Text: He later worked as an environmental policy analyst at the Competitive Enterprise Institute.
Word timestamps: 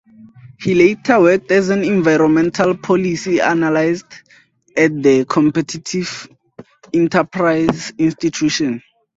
He 0.59 0.73
later 0.73 1.19
worked 1.19 1.51
as 1.51 1.69
an 1.69 1.83
environmental 1.83 2.75
policy 2.75 3.39
analyst 3.39 4.07
at 4.75 5.03
the 5.03 5.25
Competitive 5.25 6.27
Enterprise 6.91 7.93
Institute. 7.99 8.81